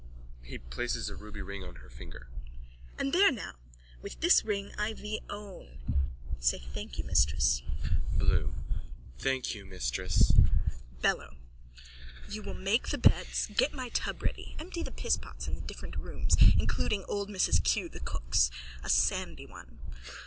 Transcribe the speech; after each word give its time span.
(He 0.41 0.57
places 0.57 1.11
a 1.11 1.15
ruby 1.15 1.43
ring 1.43 1.63
on 1.63 1.75
her 1.75 1.87
finger.) 1.87 2.27
And 2.97 3.13
there 3.13 3.31
now! 3.31 3.57
With 4.01 4.19
this 4.19 4.43
ring 4.43 4.71
I 4.75 4.93
thee 4.93 5.21
own. 5.29 5.77
Say, 6.39 6.57
thank 6.57 6.97
you, 6.97 7.03
mistress. 7.03 7.61
BLOOM: 8.17 8.55
Thank 9.19 9.53
you, 9.53 9.63
mistress. 9.63 10.31
BELLO: 11.03 11.35
You 12.27 12.41
will 12.41 12.55
make 12.55 12.87
the 12.87 12.97
beds, 12.97 13.47
get 13.55 13.75
my 13.75 13.89
tub 13.89 14.23
ready, 14.23 14.55
empty 14.57 14.81
the 14.81 14.89
pisspots 14.89 15.47
in 15.47 15.53
the 15.53 15.61
different 15.61 15.95
rooms, 15.97 16.35
including 16.57 17.05
old 17.07 17.29
Mrs 17.29 17.63
Keogh's 17.63 17.91
the 17.91 17.99
cook's, 17.99 18.49
a 18.83 18.89
sandy 18.89 19.45
one. 19.45 19.77